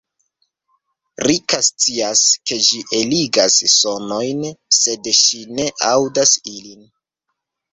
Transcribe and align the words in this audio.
Rika 1.29 1.59
scias, 1.67 2.23
ke 2.51 2.57
ĝi 2.69 2.79
eligas 3.01 3.59
sonojn, 3.75 4.43
sed 4.79 5.11
ŝi 5.21 5.43
ne 5.61 5.69
aŭdas 5.91 6.33
ilin. 6.55 6.83